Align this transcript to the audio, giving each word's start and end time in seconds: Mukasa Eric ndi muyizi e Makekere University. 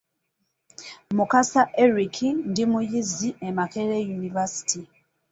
Mukasa 1.17 1.61
Eric 1.83 2.15
ndi 2.49 2.63
muyizi 2.71 3.29
e 3.47 3.49
Makekere 3.57 3.97
University. 4.19 4.81